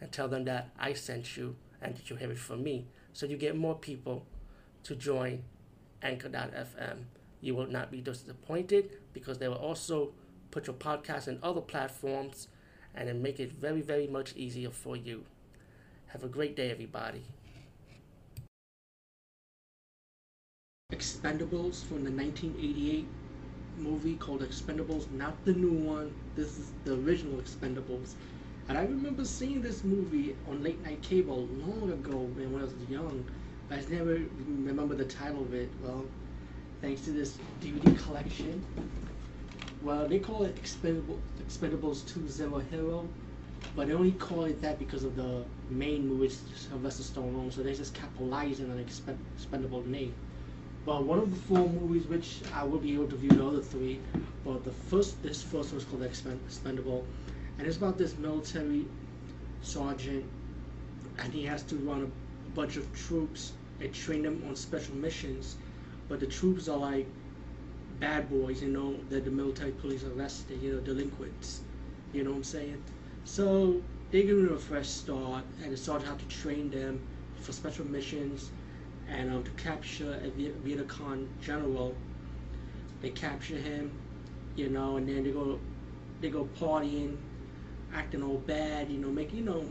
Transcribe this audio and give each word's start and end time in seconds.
and 0.00 0.10
tell 0.12 0.28
them 0.28 0.44
that 0.44 0.70
I 0.78 0.92
sent 0.92 1.36
you 1.36 1.56
and 1.80 1.96
that 1.96 2.10
you 2.10 2.16
have 2.16 2.30
it 2.30 2.38
from 2.38 2.62
me. 2.62 2.86
So 3.12 3.26
you 3.26 3.36
get 3.36 3.56
more 3.56 3.74
people 3.74 4.26
to 4.84 4.94
join 4.94 5.44
Anchor.fm. 6.02 7.04
You 7.40 7.54
will 7.54 7.66
not 7.66 7.90
be 7.90 8.00
disappointed 8.00 8.90
because 9.12 9.38
they 9.38 9.48
will 9.48 9.56
also 9.56 10.12
put 10.50 10.66
your 10.66 10.76
podcast 10.76 11.28
in 11.28 11.38
other 11.42 11.60
platforms 11.60 12.48
and 12.94 13.08
then 13.08 13.22
make 13.22 13.40
it 13.40 13.52
very, 13.52 13.80
very 13.82 14.06
much 14.06 14.34
easier 14.36 14.70
for 14.70 14.96
you. 14.96 15.24
Have 16.06 16.22
a 16.22 16.28
great 16.28 16.54
day, 16.54 16.70
everybody. 16.70 17.24
Expendables 20.92 21.84
from 21.84 22.04
the 22.04 22.10
1988 22.10 23.06
movie 23.78 24.14
called 24.14 24.42
Expendables, 24.42 25.10
not 25.10 25.44
the 25.44 25.52
new 25.52 25.72
one. 25.72 26.14
This 26.36 26.58
is 26.58 26.72
the 26.84 26.94
original 26.94 27.40
Expendables. 27.40 28.14
And 28.68 28.78
I 28.78 28.82
remember 28.82 29.24
seeing 29.24 29.60
this 29.60 29.84
movie 29.84 30.34
on 30.48 30.62
late 30.62 30.82
night 30.84 31.02
cable 31.02 31.46
long 31.66 31.90
ago 31.92 32.16
when 32.16 32.60
I 32.60 32.64
was 32.64 32.72
young. 32.88 33.24
But 33.68 33.74
I 33.74 33.78
just 33.78 33.90
never 33.90 34.20
remember 34.46 34.94
the 34.94 35.04
title 35.04 35.42
of 35.42 35.52
it. 35.52 35.68
Well, 35.82 36.04
thanks 36.80 37.02
to 37.02 37.10
this 37.10 37.36
DVD 37.60 37.98
collection. 38.04 38.64
Well, 39.82 40.08
they 40.08 40.18
call 40.18 40.44
it 40.44 40.56
Expendable, 40.56 41.18
Expendables 41.46 42.08
2 42.08 42.26
Zero 42.26 42.58
Hero, 42.70 43.06
but 43.76 43.88
they 43.88 43.92
only 43.92 44.12
call 44.12 44.44
it 44.44 44.62
that 44.62 44.78
because 44.78 45.04
of 45.04 45.14
the 45.14 45.44
main 45.68 46.08
movie, 46.08 46.34
Sylvester 46.56 47.02
Stallone, 47.02 47.52
so 47.52 47.62
they 47.62 47.74
just 47.74 47.92
capitalizing 47.92 48.70
on 48.70 48.78
expend, 48.78 49.18
Expendable 49.36 49.86
name. 49.86 50.14
But 50.86 51.04
one 51.04 51.18
of 51.18 51.30
the 51.30 51.54
four 51.54 51.68
movies 51.68 52.06
which 52.06 52.40
I 52.54 52.64
will 52.64 52.78
be 52.78 52.94
able 52.94 53.08
to 53.08 53.16
view 53.16 53.30
the 53.30 53.46
other 53.46 53.60
three, 53.60 54.00
but 54.42 54.64
the 54.64 54.70
first, 54.70 55.22
this 55.22 55.42
first 55.42 55.74
was 55.74 55.84
called 55.84 56.02
Expendable, 56.02 57.04
and 57.58 57.66
it's 57.66 57.76
about 57.76 57.98
this 57.98 58.16
military 58.18 58.86
sergeant, 59.62 60.24
and 61.18 61.32
he 61.32 61.44
has 61.44 61.62
to 61.64 61.76
run 61.76 62.02
a 62.02 62.50
bunch 62.54 62.76
of 62.76 62.92
troops 62.94 63.52
and 63.80 63.92
train 63.92 64.22
them 64.22 64.42
on 64.48 64.56
special 64.56 64.94
missions, 64.94 65.56
but 66.08 66.20
the 66.20 66.26
troops 66.26 66.68
are 66.68 66.78
like 66.78 67.06
bad 68.00 68.28
boys, 68.28 68.62
you 68.62 68.68
know, 68.68 68.96
that 69.08 69.24
the 69.24 69.30
military 69.30 69.72
police 69.72 70.04
arrested, 70.04 70.60
you 70.62 70.74
know, 70.74 70.80
delinquents, 70.80 71.62
you 72.12 72.24
know 72.24 72.30
what 72.30 72.36
I'm 72.38 72.44
saying? 72.44 72.82
So 73.24 73.80
they 74.10 74.22
give 74.22 74.36
them 74.36 74.54
a 74.54 74.58
fresh 74.58 74.88
start, 74.88 75.44
and 75.62 75.72
the 75.72 75.76
sergeant 75.76 76.08
have 76.08 76.18
to 76.18 76.28
train 76.28 76.70
them 76.70 77.00
for 77.40 77.52
special 77.52 77.86
missions 77.86 78.50
and 79.08 79.30
um, 79.32 79.42
to 79.44 79.50
capture 79.52 80.18
a 80.24 80.30
Viet 80.30 80.88
Cong 80.88 81.28
general. 81.42 81.94
They 83.02 83.10
capture 83.10 83.56
him, 83.56 83.92
you 84.56 84.70
know, 84.70 84.96
and 84.96 85.08
then 85.08 85.24
they 85.24 85.30
go 85.30 85.58
they 86.20 86.30
go 86.30 86.48
partying, 86.58 87.16
acting 87.94 88.22
all 88.22 88.38
bad, 88.38 88.90
you 88.90 88.98
know, 88.98 89.08
making 89.08 89.38
you 89.38 89.44
know, 89.44 89.64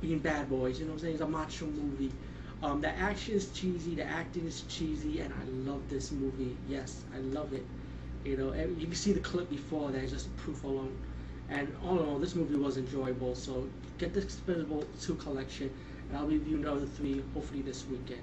being 0.00 0.18
bad 0.18 0.50
boys. 0.50 0.78
You 0.78 0.86
know 0.86 0.92
what 0.92 0.96
I'm 0.96 1.00
saying? 1.00 1.14
It's 1.14 1.22
a 1.22 1.28
macho 1.28 1.66
movie. 1.66 2.12
Um, 2.62 2.80
the 2.80 2.90
action 2.90 3.34
is 3.34 3.50
cheesy, 3.52 3.94
the 3.94 4.04
acting 4.04 4.46
is 4.46 4.62
cheesy, 4.68 5.20
and 5.20 5.32
I 5.32 5.70
love 5.70 5.88
this 5.88 6.12
movie. 6.12 6.56
Yes, 6.68 7.02
I 7.14 7.18
love 7.18 7.52
it. 7.52 7.64
You 8.24 8.36
know, 8.36 8.52
you 8.52 8.86
can 8.86 8.94
see 8.94 9.12
the 9.12 9.20
clip 9.20 9.50
before 9.50 9.90
that, 9.90 10.08
just 10.08 10.34
proof 10.36 10.62
alone. 10.62 10.96
And 11.48 11.74
all 11.84 11.98
in 11.98 12.08
all, 12.08 12.18
this 12.18 12.36
movie 12.36 12.54
was 12.54 12.76
enjoyable. 12.76 13.34
So 13.34 13.68
get 13.98 14.14
the 14.14 14.20
Expendable 14.20 14.84
2 15.00 15.16
collection, 15.16 15.70
and 16.08 16.18
I'll 16.18 16.26
be 16.26 16.38
reviewing 16.38 16.62
the 16.62 16.72
other 16.72 16.86
three 16.86 17.22
hopefully 17.34 17.62
this 17.62 17.84
weekend. 17.90 18.22